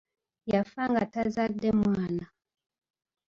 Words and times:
Yafa 0.51 0.81
nga 0.91 1.03
tazadde 1.13 1.69
mwana. 1.79 2.25